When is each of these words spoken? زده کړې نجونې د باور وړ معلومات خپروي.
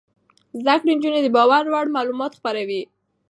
زده 0.61 0.75
کړې 0.79 0.91
نجونې 0.97 1.19
د 1.23 1.27
باور 1.35 1.63
وړ 1.73 1.85
معلومات 1.97 2.31
خپروي. 2.39 2.81